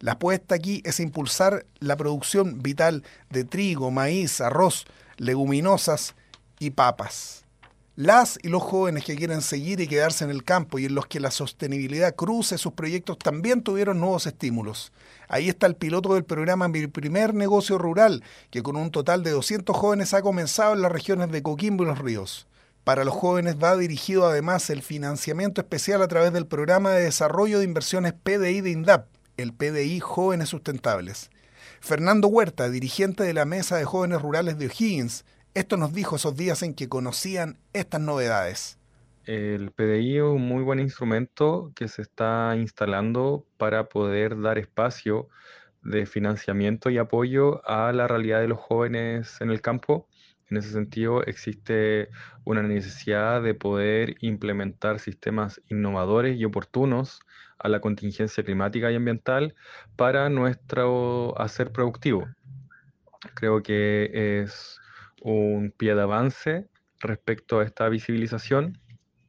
La 0.00 0.12
apuesta 0.12 0.56
aquí 0.56 0.82
es 0.84 0.98
impulsar 0.98 1.64
la 1.78 1.96
producción 1.96 2.60
vital 2.60 3.04
de 3.30 3.44
trigo, 3.44 3.92
maíz, 3.92 4.40
arroz, 4.40 4.84
leguminosas 5.16 6.16
y 6.58 6.70
papas. 6.70 7.45
Las 7.96 8.38
y 8.42 8.48
los 8.48 8.62
jóvenes 8.62 9.04
que 9.04 9.16
quieren 9.16 9.40
seguir 9.40 9.80
y 9.80 9.88
quedarse 9.88 10.22
en 10.22 10.28
el 10.28 10.44
campo 10.44 10.78
y 10.78 10.84
en 10.84 10.94
los 10.94 11.06
que 11.06 11.18
la 11.18 11.30
sostenibilidad 11.30 12.14
cruce 12.14 12.58
sus 12.58 12.74
proyectos 12.74 13.18
también 13.18 13.62
tuvieron 13.62 14.00
nuevos 14.00 14.26
estímulos. 14.26 14.92
Ahí 15.28 15.48
está 15.48 15.66
el 15.66 15.76
piloto 15.76 16.12
del 16.12 16.24
programa 16.24 16.68
Mi 16.68 16.86
Primer 16.88 17.32
Negocio 17.32 17.78
Rural, 17.78 18.22
que 18.50 18.62
con 18.62 18.76
un 18.76 18.90
total 18.90 19.22
de 19.22 19.30
200 19.30 19.74
jóvenes 19.74 20.12
ha 20.12 20.20
comenzado 20.20 20.74
en 20.74 20.82
las 20.82 20.92
regiones 20.92 21.32
de 21.32 21.42
Coquimbo 21.42 21.84
y 21.84 21.86
Los 21.86 21.98
Ríos. 21.98 22.46
Para 22.84 23.02
los 23.02 23.14
jóvenes 23.14 23.56
va 23.56 23.74
dirigido 23.78 24.26
además 24.26 24.68
el 24.68 24.82
financiamiento 24.82 25.62
especial 25.62 26.02
a 26.02 26.08
través 26.08 26.34
del 26.34 26.46
programa 26.46 26.90
de 26.90 27.04
desarrollo 27.04 27.60
de 27.60 27.64
inversiones 27.64 28.12
PDI 28.12 28.60
de 28.60 28.72
INDAP, 28.72 29.06
el 29.38 29.54
PDI 29.54 30.00
Jóvenes 30.00 30.50
Sustentables. 30.50 31.30
Fernando 31.80 32.28
Huerta, 32.28 32.68
dirigente 32.68 33.24
de 33.24 33.32
la 33.32 33.46
Mesa 33.46 33.76
de 33.76 33.86
Jóvenes 33.86 34.20
Rurales 34.20 34.58
de 34.58 34.66
O'Higgins, 34.66 35.24
esto 35.56 35.78
nos 35.78 35.94
dijo 35.94 36.16
esos 36.16 36.36
días 36.36 36.62
en 36.62 36.74
que 36.74 36.86
conocían 36.86 37.56
estas 37.72 38.02
novedades. 38.02 38.78
El 39.24 39.70
PDI 39.70 40.18
es 40.18 40.22
un 40.22 40.42
muy 40.42 40.62
buen 40.62 40.80
instrumento 40.80 41.72
que 41.74 41.88
se 41.88 42.02
está 42.02 42.54
instalando 42.56 43.46
para 43.56 43.88
poder 43.88 44.38
dar 44.38 44.58
espacio 44.58 45.30
de 45.82 46.04
financiamiento 46.04 46.90
y 46.90 46.98
apoyo 46.98 47.66
a 47.66 47.90
la 47.94 48.06
realidad 48.06 48.40
de 48.40 48.48
los 48.48 48.58
jóvenes 48.58 49.40
en 49.40 49.50
el 49.50 49.62
campo. 49.62 50.06
En 50.50 50.58
ese 50.58 50.72
sentido, 50.72 51.24
existe 51.24 52.10
una 52.44 52.62
necesidad 52.62 53.42
de 53.42 53.54
poder 53.54 54.16
implementar 54.20 55.00
sistemas 55.00 55.62
innovadores 55.70 56.38
y 56.38 56.44
oportunos 56.44 57.20
a 57.58 57.70
la 57.70 57.80
contingencia 57.80 58.44
climática 58.44 58.92
y 58.92 58.96
ambiental 58.96 59.54
para 59.96 60.28
nuestro 60.28 61.34
hacer 61.40 61.72
productivo. 61.72 62.28
Creo 63.34 63.62
que 63.62 64.42
es 64.42 64.78
un 65.32 65.72
pie 65.76 65.94
de 65.94 66.02
avance 66.02 66.68
respecto 67.00 67.58
a 67.58 67.64
esta 67.64 67.88
visibilización 67.88 68.78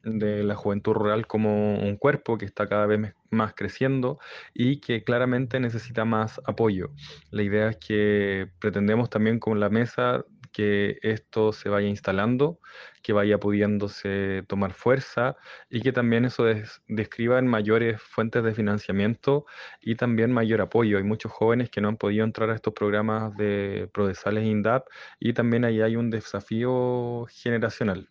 de 0.04 0.44
la 0.44 0.56
juventud 0.56 0.94
rural 0.94 1.27
como 1.27 1.80
un 1.80 1.98
cuerpo 1.98 2.38
que 2.38 2.46
está 2.46 2.68
cada 2.68 2.86
vez 2.86 3.13
más 3.30 3.54
creciendo 3.56 4.20
y 4.54 4.80
que 4.80 5.04
claramente 5.04 5.60
necesita 5.60 6.06
más 6.06 6.39
apoyo. 6.46 6.92
La 7.32 7.44
idea 7.44 7.70
es 7.70 7.77
que 7.77 8.48
pretendemos 8.60 9.10
también 9.10 9.39
con 9.39 9.60
la 9.60 9.70
mesa 9.70 10.24
que 10.58 10.98
esto 11.04 11.54
se 11.54 11.70
vaya 11.70 11.88
instalando, 11.88 12.60
que 13.04 13.14
vaya 13.14 13.38
pudiéndose 13.40 14.44
tomar 14.48 14.74
fuerza 14.74 15.36
y 15.70 15.82
que 15.82 15.92
también 15.92 16.26
eso 16.26 16.46
describa 16.88 17.38
en 17.38 17.46
mayores 17.46 18.02
fuentes 18.02 18.44
de 18.44 18.56
financiamiento 18.56 19.46
y 19.82 19.98
también 19.98 20.32
mayor 20.32 20.62
apoyo. 20.62 20.98
Hay 20.98 21.04
muchos 21.04 21.32
jóvenes 21.32 21.70
que 21.70 21.80
no 21.80 21.90
han 21.90 21.98
podido 21.98 22.26
entrar 22.26 22.50
a 22.50 22.56
estos 22.56 22.74
programas 22.74 23.38
de 23.38 23.88
Prodesales 23.94 24.46
INDAP 24.46 24.88
y 25.20 25.34
también 25.34 25.64
ahí 25.64 25.82
hay 25.82 25.96
un 25.96 26.10
desafío 26.10 27.28
generacional 27.30 28.10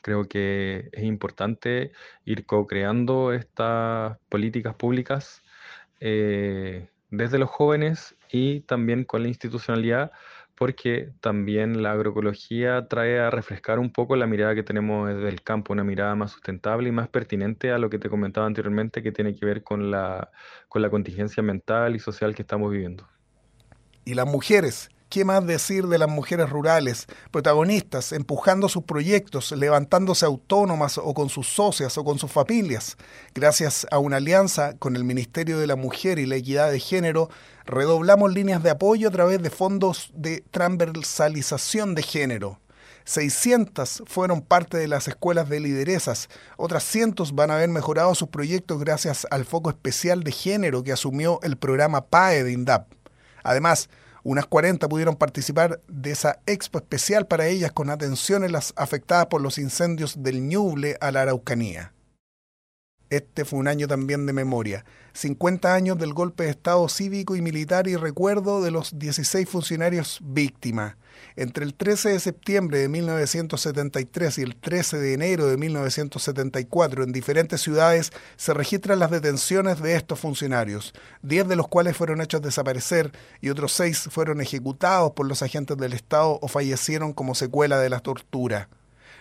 Creo 0.00 0.24
que 0.24 0.88
es 0.92 1.04
importante 1.04 1.92
ir 2.24 2.46
co-creando 2.46 3.32
estas 3.34 4.16
políticas 4.30 4.74
públicas 4.74 5.42
eh, 6.00 6.88
desde 7.10 7.38
los 7.38 7.50
jóvenes 7.50 8.16
y 8.30 8.60
también 8.62 9.04
con 9.04 9.22
la 9.22 9.28
institucionalidad, 9.28 10.12
porque 10.54 11.10
también 11.20 11.82
la 11.82 11.92
agroecología 11.92 12.86
trae 12.88 13.18
a 13.18 13.30
refrescar 13.30 13.78
un 13.78 13.92
poco 13.92 14.16
la 14.16 14.26
mirada 14.26 14.54
que 14.54 14.62
tenemos 14.62 15.08
desde 15.08 15.28
el 15.28 15.42
campo, 15.42 15.72
una 15.72 15.84
mirada 15.84 16.14
más 16.14 16.32
sustentable 16.32 16.88
y 16.88 16.92
más 16.92 17.08
pertinente 17.08 17.72
a 17.72 17.78
lo 17.78 17.90
que 17.90 17.98
te 17.98 18.08
comentaba 18.08 18.46
anteriormente, 18.46 19.02
que 19.02 19.12
tiene 19.12 19.34
que 19.34 19.46
ver 19.46 19.62
con 19.62 19.90
la, 19.90 20.30
con 20.68 20.82
la 20.82 20.90
contingencia 20.90 21.42
mental 21.42 21.96
y 21.96 21.98
social 21.98 22.34
que 22.34 22.42
estamos 22.42 22.70
viviendo. 22.70 23.08
Y 24.04 24.14
las 24.14 24.26
mujeres, 24.26 24.90
¿Qué 25.12 25.26
más 25.26 25.46
decir 25.46 25.88
de 25.88 25.98
las 25.98 26.08
mujeres 26.08 26.48
rurales, 26.48 27.06
protagonistas, 27.30 28.12
empujando 28.12 28.70
sus 28.70 28.84
proyectos, 28.84 29.52
levantándose 29.52 30.24
autónomas 30.24 30.96
o 30.96 31.12
con 31.12 31.28
sus 31.28 31.48
socias 31.48 31.98
o 31.98 32.04
con 32.04 32.18
sus 32.18 32.32
familias? 32.32 32.96
Gracias 33.34 33.86
a 33.90 33.98
una 33.98 34.16
alianza 34.16 34.72
con 34.78 34.96
el 34.96 35.04
Ministerio 35.04 35.58
de 35.58 35.66
la 35.66 35.76
Mujer 35.76 36.18
y 36.18 36.24
la 36.24 36.36
Equidad 36.36 36.70
de 36.70 36.80
Género, 36.80 37.28
redoblamos 37.66 38.32
líneas 38.32 38.62
de 38.62 38.70
apoyo 38.70 39.08
a 39.08 39.10
través 39.10 39.42
de 39.42 39.50
fondos 39.50 40.10
de 40.14 40.44
transversalización 40.50 41.94
de 41.94 42.02
género. 42.04 42.58
600 43.04 44.04
fueron 44.06 44.40
parte 44.40 44.78
de 44.78 44.88
las 44.88 45.08
escuelas 45.08 45.46
de 45.50 45.60
lideresas, 45.60 46.30
otras 46.56 46.84
cientos 46.84 47.34
van 47.34 47.50
a 47.50 47.56
haber 47.56 47.68
mejorado 47.68 48.14
sus 48.14 48.30
proyectos 48.30 48.80
gracias 48.80 49.26
al 49.30 49.44
foco 49.44 49.68
especial 49.68 50.24
de 50.24 50.32
género 50.32 50.82
que 50.82 50.92
asumió 50.92 51.38
el 51.42 51.58
programa 51.58 52.06
PAE 52.06 52.44
de 52.44 52.52
INDAP. 52.52 52.90
Además, 53.42 53.90
unas 54.24 54.46
40 54.46 54.88
pudieron 54.88 55.16
participar 55.16 55.80
de 55.88 56.12
esa 56.12 56.40
expo 56.46 56.78
especial 56.78 57.26
para 57.26 57.48
ellas 57.48 57.72
con 57.72 57.90
atención 57.90 58.44
en 58.44 58.52
las 58.52 58.72
afectadas 58.76 59.26
por 59.26 59.40
los 59.40 59.58
incendios 59.58 60.22
del 60.22 60.46
Ñuble 60.46 60.96
a 61.00 61.10
la 61.10 61.22
Araucanía. 61.22 61.92
Este 63.10 63.44
fue 63.44 63.58
un 63.58 63.68
año 63.68 63.88
también 63.88 64.24
de 64.24 64.32
memoria. 64.32 64.84
50 65.12 65.74
años 65.74 65.98
del 65.98 66.14
golpe 66.14 66.44
de 66.44 66.50
Estado 66.50 66.88
cívico 66.88 67.36
y 67.36 67.42
militar 67.42 67.86
y 67.86 67.96
recuerdo 67.96 68.62
de 68.62 68.70
los 68.70 68.98
16 68.98 69.46
funcionarios 69.48 70.18
víctimas. 70.22 70.96
Entre 71.36 71.64
el 71.64 71.74
13 71.74 72.10
de 72.10 72.20
septiembre 72.20 72.78
de 72.78 72.88
1973 72.88 74.38
y 74.38 74.42
el 74.42 74.56
13 74.56 74.98
de 74.98 75.14
enero 75.14 75.46
de 75.46 75.56
1974 75.56 77.04
en 77.04 77.12
diferentes 77.12 77.60
ciudades 77.60 78.12
se 78.36 78.54
registran 78.54 78.98
las 78.98 79.10
detenciones 79.10 79.80
de 79.80 79.96
estos 79.96 80.20
funcionarios, 80.20 80.92
10 81.22 81.48
de 81.48 81.56
los 81.56 81.68
cuales 81.68 81.96
fueron 81.96 82.20
hechos 82.20 82.42
desaparecer 82.42 83.12
y 83.40 83.50
otros 83.50 83.72
6 83.72 84.08
fueron 84.10 84.40
ejecutados 84.40 85.12
por 85.12 85.26
los 85.26 85.42
agentes 85.42 85.76
del 85.76 85.92
Estado 85.92 86.38
o 86.40 86.48
fallecieron 86.48 87.12
como 87.12 87.34
secuela 87.34 87.78
de 87.78 87.90
la 87.90 88.00
tortura. 88.00 88.68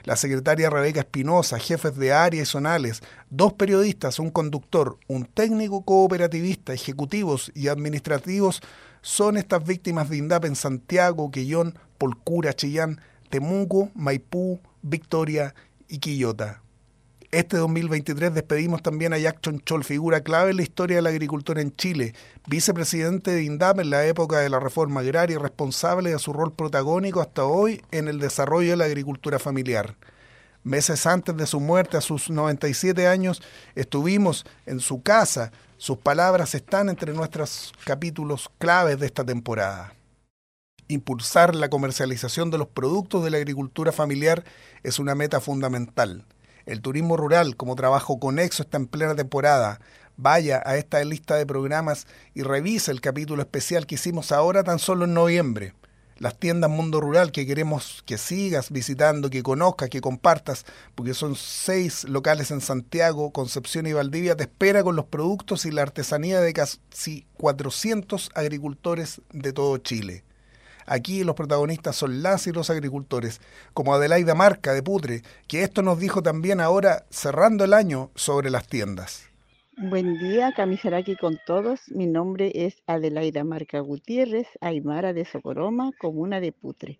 La 0.04 0.16
secretaria 0.16 0.72
Rebeca 0.72 1.02
Espinosa, 1.02 1.60
jefes 1.60 1.96
de 1.96 2.12
área 2.12 2.42
y 2.42 2.46
zonales, 2.46 3.02
dos 3.30 3.54
periodistas, 3.54 4.18
un 4.18 4.32
conductor, 4.32 4.98
un 5.08 5.26
técnico 5.26 5.86
cooperativista, 5.86 6.74
ejecutivos 6.74 7.52
y 7.54 7.68
administrativos 7.68 8.62
son 9.02 9.38
estas 9.38 9.66
víctimas 9.66 10.10
de 10.10 10.18
INDAP 10.18 10.46
en 10.46 10.56
Santiago, 10.56 11.32
Quillón, 11.32 11.78
Polcura, 11.98 12.54
Chillán, 12.54 13.02
Temuco, 13.30 13.90
Maipú, 13.96 14.60
Victoria 14.82 15.56
y 15.88 16.00
Quillota. 16.00 16.62
Este 17.32 17.56
2023 17.56 18.34
despedimos 18.34 18.84
también 18.84 19.14
a 19.14 19.18
Jackson 19.18 19.62
Chol, 19.62 19.86
figura 19.86 20.20
clave 20.20 20.52
en 20.52 20.58
la 20.58 20.64
historia 20.64 20.98
de 20.98 21.02
la 21.02 21.12
agricultura 21.12 21.62
en 21.62 21.74
Chile, 21.74 22.14
vicepresidente 22.48 23.32
de 23.32 23.44
INDAP 23.44 23.80
en 23.80 23.90
la 23.90 24.06
época 24.06 24.40
de 24.40 24.50
la 24.50 24.60
reforma 24.60 25.00
agraria 25.00 25.36
y 25.36 25.40
responsable 25.40 26.12
de 26.12 26.20
su 26.20 26.34
rol 26.34 26.52
protagónico 26.52 27.22
hasta 27.22 27.46
hoy 27.46 27.82
en 27.92 28.10
el 28.10 28.20
desarrollo 28.20 28.72
de 28.72 28.76
la 28.76 28.86
agricultura 28.86 29.40
familiar. 29.40 29.96
Meses 30.64 31.08
antes 31.08 31.36
de 31.36 31.48
su 31.48 31.60
muerte, 31.60 31.98
a 31.98 32.02
sus 32.02 32.30
97 32.30 33.08
años, 33.08 33.42
estuvimos 33.74 34.46
en 34.68 34.80
su 34.80 35.02
casa. 35.02 35.52
Sus 35.78 35.98
palabras 35.98 36.54
están 36.54 36.90
entre 36.90 37.14
nuestros 37.14 37.74
capítulos 37.84 38.52
claves 38.60 39.00
de 39.00 39.08
esta 39.08 39.24
temporada. 39.24 39.96
Impulsar 40.88 41.56
la 41.56 41.70
comercialización 41.70 42.52
de 42.52 42.60
los 42.60 42.68
productos 42.68 43.24
de 43.24 43.32
la 43.32 43.38
agricultura 43.38 43.92
familiar 43.92 44.44
es 44.84 45.00
una 45.00 45.16
meta 45.16 45.40
fundamental. 45.40 46.26
El 46.68 46.82
turismo 46.82 47.18
rural 47.18 47.56
como 47.56 47.76
trabajo 47.76 48.20
conexo 48.20 48.62
está 48.62 48.78
en 48.78 48.86
plena 48.86 49.16
temporada. 49.16 49.80
Vaya 50.16 50.62
a 50.64 50.78
esta 50.78 51.04
lista 51.04 51.36
de 51.36 51.48
programas 51.48 52.06
y 52.36 52.44
revisa 52.44 52.92
el 52.92 53.02
capítulo 53.02 53.42
especial 53.42 53.88
que 53.88 53.96
hicimos 53.96 54.32
ahora 54.32 54.64
tan 54.64 54.78
solo 54.78 55.06
en 55.06 55.16
noviembre. 55.16 55.74
Las 56.22 56.38
tiendas 56.38 56.70
Mundo 56.70 57.02
Rural 57.02 57.32
que 57.32 57.48
queremos 57.48 58.04
que 58.06 58.20
sigas 58.20 58.70
visitando, 58.70 59.32
que 59.32 59.42
conozcas, 59.42 59.90
que 59.90 60.02
compartas, 60.02 60.68
porque 60.94 61.16
son 61.16 61.36
seis 61.36 62.04
locales 62.04 62.52
en 62.52 62.62
Santiago, 62.62 63.32
Concepción 63.32 63.88
y 63.88 63.94
Valdivia, 63.94 64.38
te 64.38 64.44
espera 64.44 64.84
con 64.84 64.96
los 64.96 65.06
productos 65.06 65.66
y 65.66 65.72
la 65.72 65.82
artesanía 65.82 66.40
de 66.40 66.54
casi 66.54 67.26
400 67.38 68.30
agricultores 68.36 69.20
de 69.34 69.52
todo 69.52 69.80
Chile. 69.80 70.24
Aquí 70.86 71.24
los 71.24 71.36
protagonistas 71.36 71.96
son 71.96 72.22
las 72.22 72.46
y 72.46 72.52
los 72.52 72.70
agricultores, 72.70 73.42
como 73.74 73.96
Adelaida 73.96 74.36
Marca 74.36 74.74
de 74.74 74.84
Putre, 74.84 75.24
que 75.48 75.64
esto 75.64 75.82
nos 75.82 75.98
dijo 75.98 76.22
también 76.22 76.62
ahora, 76.62 77.04
cerrando 77.10 77.64
el 77.64 77.74
año, 77.74 78.12
sobre 78.14 78.52
las 78.52 78.68
tiendas. 78.68 79.31
Buen 79.78 80.20
día, 80.20 80.52
Camisaraki 80.52 81.16
con 81.16 81.40
todos. 81.48 81.80
Mi 81.92 82.06
nombre 82.06 82.52
es 82.54 82.84
Adelaida 82.88 83.46
Marca 83.46 83.80
Gutiérrez, 83.80 84.48
Aymara 84.60 85.14
de 85.14 85.24
Socoroma, 85.24 85.92
comuna 85.98 86.42
de 86.42 86.52
Putre. 86.52 87.00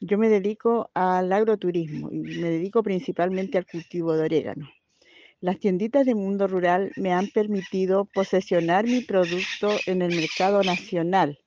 Yo 0.00 0.16
me 0.16 0.30
dedico 0.30 0.90
al 0.94 1.30
agroturismo 1.30 2.10
y 2.10 2.20
me 2.20 2.48
dedico 2.48 2.82
principalmente 2.82 3.58
al 3.58 3.66
cultivo 3.66 4.14
de 4.14 4.24
orégano. 4.24 4.70
Las 5.40 5.58
tienditas 5.58 6.06
de 6.06 6.14
mundo 6.14 6.46
rural 6.46 6.90
me 6.96 7.12
han 7.12 7.28
permitido 7.28 8.06
posesionar 8.06 8.86
mi 8.86 9.02
producto 9.02 9.68
en 9.86 10.00
el 10.00 10.16
mercado 10.16 10.62
nacional 10.62 11.38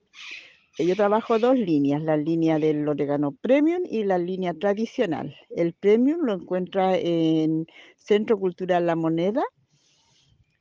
yo 0.86 0.96
trabajo 0.96 1.40
dos 1.40 1.58
líneas, 1.58 2.04
la 2.04 2.18
línea 2.18 2.60
del 2.60 2.88
orégano 2.88 3.32
premium 3.32 3.82
y 3.90 4.04
la 4.04 4.20
línea 4.20 4.54
tradicional. 4.54 5.36
El 5.50 5.74
premium 5.74 6.20
lo 6.22 6.34
encuentra 6.34 6.96
en 6.96 7.66
Centro 7.96 8.38
Cultural 8.38 8.86
La 8.86 8.96
Moneda, 8.96 9.44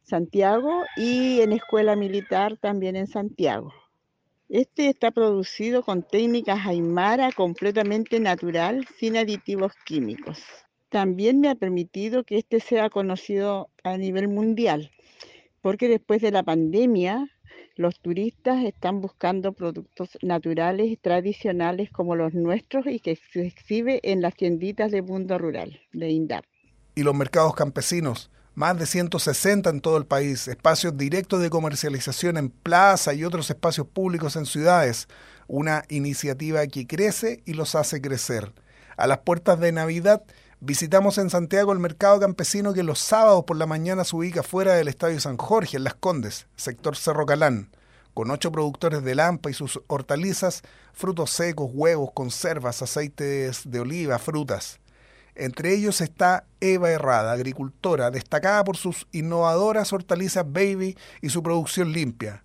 Santiago, 0.07 0.85
y 0.97 1.41
en 1.41 1.53
Escuela 1.53 1.97
Militar 1.97 2.57
también 2.59 2.95
en 2.95 3.09
Santiago. 3.09 3.73
Este 4.49 4.89
está 4.89 5.11
producido 5.11 5.83
con 5.83 6.05
técnicas 6.05 6.65
Aymara 6.65 7.33
completamente 7.33 8.21
natural, 8.21 8.87
sin 8.99 9.17
aditivos 9.17 9.73
químicos. 9.85 10.39
También 10.91 11.41
me 11.41 11.49
ha 11.49 11.57
permitido 11.57 12.23
que 12.23 12.39
este 12.39 12.61
sea 12.61 12.89
conocido 12.89 13.69
a 13.83 13.97
nivel 13.97 14.29
mundial, 14.29 14.93
porque 15.61 15.89
después 15.89 16.23
de 16.23 16.31
la 16.31 16.45
pandemia 16.45 17.29
los 17.75 17.99
turistas 17.99 18.65
están 18.65 19.01
buscando 19.01 19.53
productos 19.53 20.17
naturales 20.23 20.87
y 20.87 20.97
tradicionales 20.97 21.91
como 21.91 22.15
los 22.15 22.33
nuestros 22.33 22.87
y 22.87 23.01
que 23.01 23.19
se 23.33 23.45
exhibe 23.45 23.99
en 24.05 24.23
las 24.23 24.37
tienditas 24.37 24.93
de 24.93 25.03
mundo 25.03 25.37
rural 25.37 25.81
de 25.93 26.11
INDAP. 26.11 26.45
Y 26.95 27.03
los 27.03 27.15
mercados 27.15 27.57
campesinos, 27.57 28.31
más 28.57 28.79
de 28.79 28.87
160 28.87 29.69
en 29.69 29.81
todo 29.83 29.99
el 29.99 30.07
país, 30.07 30.49
espacios 30.49 30.97
directos 30.97 31.43
de 31.43 31.51
comercialización 31.51 32.39
en 32.39 32.49
plaza 32.49 33.13
y 33.13 33.23
otros 33.23 33.51
espacios 33.51 33.87
públicos 33.87 34.35
en 34.35 34.47
ciudades, 34.47 35.09
una 35.47 35.85
iniciativa 35.91 36.67
que 36.67 36.87
crece 36.87 37.43
y 37.45 37.53
los 37.53 37.75
hace 37.75 38.01
crecer. 38.01 38.55
A 38.97 39.07
las 39.07 39.19
puertas 39.19 39.61
de 39.61 39.73
Navidad, 39.73 40.23
visitamos 40.61 41.19
en 41.19 41.29
Santiago 41.29 41.71
el 41.75 41.81
mercado 41.81 42.19
campesino 42.19 42.73
que 42.73 42.83
los 42.83 42.99
sábados 42.99 43.45
por 43.45 43.59
la 43.59 43.67
mañana 43.67 44.05
se 44.05 44.17
ubica 44.17 44.43
fuera 44.43 44.73
del 44.73 44.89
Estadio 44.89 45.21
San 45.21 45.37
Jorge, 45.37 45.77
en 45.77 45.85
Las 45.85 45.95
Condes, 45.95 46.47
sector 46.57 46.97
Cerro 46.97 47.27
Calán, 47.27 47.69
con 48.15 48.31
ocho 48.31 48.51
productores 48.51 49.05
de 49.05 49.15
Lampa 49.15 49.51
y 49.51 49.53
sus 49.53 49.83
hortalizas, 49.87 50.63
frutos 50.95 51.29
secos, 51.29 51.71
huevos, 51.75 52.13
conservas, 52.15 52.81
aceites 52.81 53.71
de 53.71 53.81
oliva, 53.81 54.19
frutas. 54.19 54.81
Entre 55.37 55.75
ellos 55.75 56.01
está 56.01 56.45
Eva 56.61 56.91
Herrada, 56.91 57.33
agricultora, 57.33 58.11
destacada 58.11 58.65
por 58.65 58.79
sus 58.79 59.07
innovadoras 59.13 59.93
hortalizas 59.93 60.51
Baby 60.51 60.97
y 61.21 61.29
su 61.29 61.43
producción 61.43 61.93
limpia. 61.93 62.43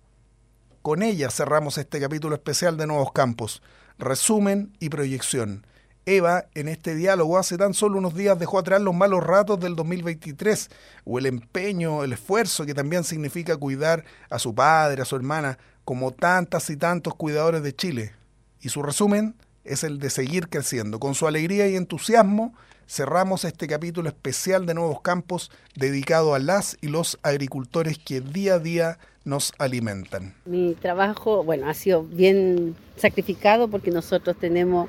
Con 0.82 1.02
ella 1.02 1.30
cerramos 1.30 1.78
este 1.78 2.00
capítulo 2.00 2.34
especial 2.34 2.76
de 2.76 2.86
Nuevos 2.86 3.12
Campos, 3.12 3.62
resumen 3.98 4.76
y 4.78 4.90
proyección. 4.90 5.66
Eva, 6.04 6.46
en 6.54 6.68
este 6.68 6.94
diálogo, 6.94 7.38
hace 7.38 7.56
tan 7.56 7.72
solo 7.72 7.96
unos 7.96 8.14
días 8.14 8.38
dejó 8.38 8.58
atrás 8.58 8.82
los 8.82 8.94
malos 8.94 9.24
ratos 9.24 9.58
del 9.58 9.74
2023, 9.74 10.68
o 11.04 11.18
el 11.18 11.26
empeño, 11.26 12.04
el 12.04 12.12
esfuerzo 12.12 12.66
que 12.66 12.74
también 12.74 13.04
significa 13.04 13.56
cuidar 13.56 14.04
a 14.28 14.38
su 14.38 14.54
padre, 14.54 15.00
a 15.00 15.06
su 15.06 15.16
hermana, 15.16 15.58
como 15.86 16.10
tantas 16.10 16.68
y 16.68 16.76
tantos 16.76 17.14
cuidadores 17.14 17.62
de 17.62 17.74
Chile. 17.74 18.12
Y 18.60 18.68
su 18.68 18.82
resumen 18.82 19.34
es 19.64 19.84
el 19.84 19.98
de 19.98 20.10
seguir 20.10 20.48
creciendo. 20.48 20.98
Con 20.98 21.14
su 21.14 21.26
alegría 21.26 21.68
y 21.68 21.76
entusiasmo 21.76 22.54
cerramos 22.88 23.44
este 23.44 23.66
capítulo 23.66 24.08
especial 24.08 24.66
de 24.66 24.74
Nuevos 24.74 25.00
Campos 25.00 25.50
dedicado 25.74 26.34
a 26.34 26.38
las 26.38 26.76
y 26.80 26.88
los 26.88 27.18
agricultores 27.22 27.98
que 27.98 28.20
día 28.20 28.54
a 28.54 28.58
día 28.58 28.98
nos 29.24 29.52
alimentan. 29.58 30.34
Mi 30.44 30.74
trabajo, 30.74 31.44
bueno, 31.44 31.68
ha 31.68 31.74
sido 31.74 32.02
bien 32.02 32.74
sacrificado 32.96 33.68
porque 33.68 33.90
nosotros 33.90 34.36
tenemos 34.36 34.88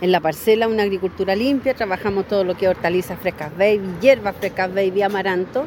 en 0.00 0.10
la 0.10 0.20
parcela 0.20 0.68
una 0.68 0.82
agricultura 0.82 1.36
limpia, 1.36 1.74
trabajamos 1.74 2.26
todo 2.26 2.44
lo 2.44 2.56
que 2.56 2.64
es 2.64 2.70
hortalizas 2.70 3.18
frescas 3.20 3.56
baby, 3.56 3.82
hierbas 4.00 4.36
frescas 4.36 4.74
baby, 4.74 5.02
amaranto. 5.02 5.66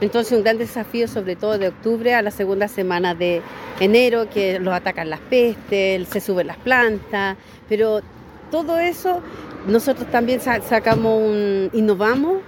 Entonces 0.00 0.36
un 0.36 0.44
gran 0.44 0.58
desafío 0.58 1.08
sobre 1.08 1.36
todo 1.36 1.58
de 1.58 1.68
octubre 1.68 2.14
a 2.14 2.22
la 2.22 2.30
segunda 2.30 2.68
semana 2.68 3.14
de 3.14 3.40
enero, 3.80 4.28
que 4.28 4.58
los 4.58 4.74
atacan 4.74 5.08
las 5.08 5.20
pestes, 5.20 6.06
se 6.08 6.20
suben 6.20 6.48
las 6.48 6.58
plantas, 6.58 7.36
pero 7.68 8.02
todo 8.50 8.78
eso 8.78 9.22
nosotros 9.66 10.10
también 10.10 10.40
sacamos 10.40 11.20
un, 11.22 11.70
innovamos 11.72 12.40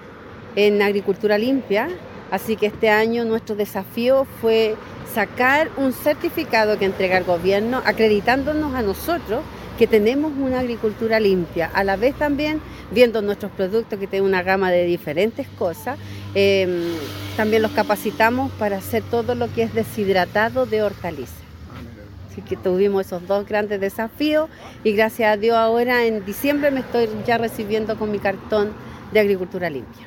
en 0.57 0.83
agricultura 0.83 1.39
limpia, 1.39 1.89
así 2.31 2.57
que 2.57 2.67
este 2.67 2.91
año 2.91 3.25
nuestro 3.25 3.57
desafío 3.57 4.27
fue 4.41 4.77
sacar 5.13 5.71
un 5.77 5.93
certificado 5.93 6.79
que 6.79 6.85
entrega 6.85 7.17
el 7.19 7.25
gobierno 7.25 7.83
acreditándonos 7.85 8.75
a 8.75 8.83
nosotros 8.83 9.43
que 9.79 9.87
tenemos 9.87 10.33
una 10.37 10.59
agricultura 10.59 11.21
limpia, 11.21 11.71
a 11.73 11.85
la 11.85 11.97
vez 11.97 12.15
también 12.17 12.61
viendo 12.91 13.23
nuestros 13.23 13.53
productos 13.53 13.99
que 13.99 14.09
tienen 14.09 14.29
una 14.29 14.43
gama 14.43 14.71
de 14.73 14.85
diferentes 14.85 15.47
cosas, 15.49 15.99
em, 16.39 16.93
también 17.37 17.63
los 17.63 17.73
capacitamos 17.73 18.53
para 18.53 18.77
hacer 18.77 19.03
todo 19.11 19.35
lo 19.35 19.53
que 19.53 19.65
es 19.65 19.75
deshidratado 19.75 20.67
de 20.67 20.83
hortalizas. 20.83 21.35
Así 22.31 22.43
que 22.43 22.57
tuvimos 22.57 23.07
esos 23.07 23.27
dos 23.27 23.47
grandes 23.47 23.81
desafíos 23.81 24.49
y 24.85 24.93
gracias 24.93 25.33
a 25.33 25.37
Dios 25.37 25.57
ahora 25.57 26.05
en 26.05 26.25
diciembre 26.25 26.71
me 26.71 26.81
estoy 26.81 27.09
ya 27.27 27.39
recibiendo 27.39 27.99
con 27.99 28.13
mi 28.13 28.21
cartón 28.21 28.71
de 29.13 29.21
agricultura 29.21 29.69
limpia. 29.69 30.07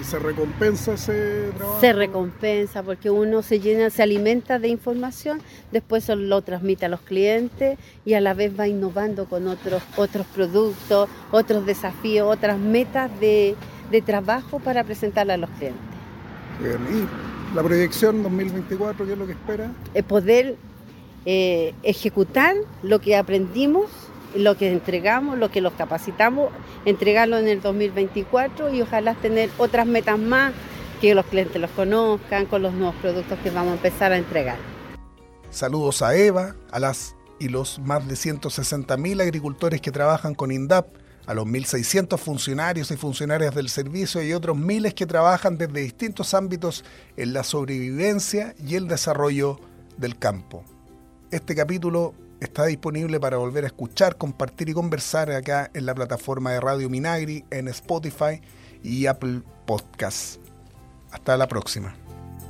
¿Y 0.00 0.04
se 0.04 0.18
recompensa 0.18 0.94
ese 0.94 1.50
trabajo? 1.56 1.80
Se 1.80 1.92
recompensa 1.92 2.82
porque 2.82 3.10
uno 3.10 3.42
se 3.42 3.60
llena, 3.60 3.90
se 3.90 4.02
alimenta 4.02 4.58
de 4.58 4.68
información, 4.68 5.40
después 5.72 6.08
lo 6.08 6.40
transmite 6.42 6.86
a 6.86 6.88
los 6.88 7.00
clientes 7.00 7.78
y 8.04 8.14
a 8.14 8.20
la 8.20 8.34
vez 8.34 8.58
va 8.58 8.66
innovando 8.66 9.26
con 9.26 9.46
otros, 9.46 9.82
otros 9.96 10.26
productos, 10.34 11.08
otros 11.30 11.66
desafíos, 11.66 12.28
otras 12.30 12.58
metas 12.58 13.10
de, 13.20 13.54
trabajo 14.00 14.60
para 14.60 14.84
presentarle 14.84 15.32
a 15.32 15.36
los 15.36 15.50
clientes. 15.50 15.80
Bien, 16.60 16.78
¿y 16.90 17.54
la 17.56 17.62
proyección 17.62 18.22
2024 18.22 19.06
qué 19.06 19.12
es 19.12 19.18
lo 19.18 19.26
que 19.26 19.32
espera? 19.32 19.70
poder 20.06 20.56
eh, 21.26 21.74
ejecutar 21.82 22.54
lo 22.82 23.00
que 23.00 23.16
aprendimos 23.16 23.90
lo 24.34 24.56
que 24.56 24.70
entregamos, 24.70 25.38
lo 25.38 25.50
que 25.50 25.60
los 25.60 25.72
capacitamos, 25.72 26.50
entregarlo 26.84 27.38
en 27.38 27.48
el 27.48 27.60
2024 27.60 28.72
y 28.72 28.82
ojalá 28.82 29.14
tener 29.14 29.50
otras 29.58 29.86
metas 29.86 30.18
más, 30.18 30.52
que 31.00 31.14
los 31.14 31.24
clientes 31.26 31.60
los 31.60 31.70
conozcan 31.70 32.46
con 32.46 32.62
los 32.62 32.74
nuevos 32.74 32.94
productos 32.96 33.38
que 33.42 33.50
vamos 33.50 33.72
a 33.72 33.74
empezar 33.76 34.12
a 34.12 34.18
entregar. 34.18 34.58
Saludos 35.50 36.02
a 36.02 36.14
Eva, 36.14 36.54
a 36.70 36.78
las 36.78 37.16
y 37.38 37.48
los 37.48 37.78
más 37.78 38.06
de 38.06 38.14
160.000 38.14 39.22
agricultores 39.22 39.80
que 39.80 39.90
trabajan 39.90 40.34
con 40.34 40.52
INDAP, 40.52 40.88
a 41.26 41.34
los 41.34 41.46
1.600 41.46 42.18
funcionarios 42.18 42.90
y 42.90 42.96
funcionarias 42.96 43.54
del 43.54 43.68
servicio 43.68 44.22
y 44.22 44.32
otros 44.32 44.56
miles 44.56 44.94
que 44.94 45.06
trabajan 45.06 45.58
desde 45.58 45.80
distintos 45.80 46.34
ámbitos 46.34 46.84
en 47.16 47.32
la 47.32 47.44
sobrevivencia 47.44 48.54
y 48.66 48.74
el 48.74 48.88
desarrollo 48.88 49.60
del 49.96 50.18
campo. 50.18 50.64
Este 51.30 51.54
capítulo 51.54 52.14
está 52.40 52.66
disponible 52.66 53.20
para 53.20 53.36
volver 53.36 53.64
a 53.64 53.68
escuchar, 53.68 54.16
compartir 54.16 54.68
y 54.70 54.72
conversar 54.72 55.30
acá 55.30 55.70
en 55.74 55.86
la 55.86 55.94
plataforma 55.94 56.52
de 56.52 56.60
Radio 56.60 56.88
Minagri, 56.88 57.44
en 57.50 57.68
Spotify 57.68 58.40
y 58.82 59.06
Apple 59.06 59.42
Podcasts. 59.66 60.40
Hasta 61.12 61.36
la 61.36 61.46
próxima. 61.46 61.99